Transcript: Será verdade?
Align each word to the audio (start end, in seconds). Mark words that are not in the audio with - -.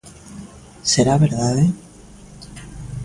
Será 0.93 1.15
verdade? 1.25 1.63